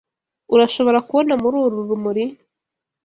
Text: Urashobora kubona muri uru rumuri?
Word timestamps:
Urashobora 0.53 1.03
kubona 1.07 1.33
muri 1.41 1.55
uru 1.63 1.77
rumuri? 1.89 2.25